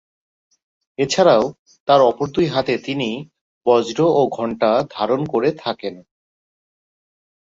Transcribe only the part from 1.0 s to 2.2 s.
এছাড়াও তাঁর